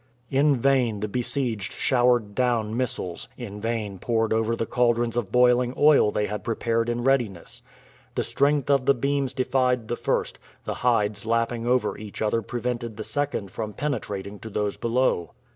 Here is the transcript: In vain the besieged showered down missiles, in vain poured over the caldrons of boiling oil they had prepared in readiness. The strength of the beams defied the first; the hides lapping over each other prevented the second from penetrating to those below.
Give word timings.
In 0.31 0.55
vain 0.55 1.01
the 1.01 1.07
besieged 1.07 1.73
showered 1.73 2.33
down 2.33 2.75
missiles, 2.75 3.29
in 3.37 3.61
vain 3.61 3.99
poured 3.99 4.33
over 4.33 4.55
the 4.55 4.65
caldrons 4.65 5.15
of 5.15 5.31
boiling 5.31 5.75
oil 5.77 6.09
they 6.09 6.25
had 6.25 6.43
prepared 6.43 6.89
in 6.89 7.03
readiness. 7.03 7.61
The 8.15 8.23
strength 8.23 8.71
of 8.71 8.87
the 8.87 8.95
beams 8.95 9.31
defied 9.35 9.89
the 9.89 9.95
first; 9.95 10.39
the 10.65 10.73
hides 10.81 11.27
lapping 11.27 11.67
over 11.67 11.99
each 11.99 12.19
other 12.19 12.41
prevented 12.41 12.97
the 12.97 13.03
second 13.03 13.51
from 13.51 13.73
penetrating 13.73 14.39
to 14.39 14.49
those 14.49 14.75
below. 14.75 15.33